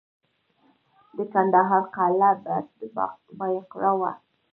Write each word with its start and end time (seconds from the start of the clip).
د 1.15 1.17
کندهار 1.33 1.83
قلعه 1.95 2.33
بست 2.43 2.71
د 3.27 3.29
بایقرا 3.39 3.91
وه 3.99 4.11